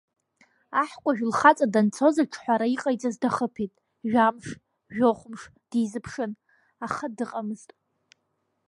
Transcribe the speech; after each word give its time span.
Аҳкәажә 0.81 1.21
лхаҵа 1.29 1.67
данцоз 1.73 2.15
аҿҳәара 2.23 2.67
иҟаиҵаз 2.75 3.15
дахыԥеит, 3.21 3.73
жәамш, 4.09 4.45
жәохә 4.95 5.23
мыш 5.31 5.43
дизыԥшын, 5.69 6.31
аха 6.85 7.05
дыҟамызт. 7.17 7.69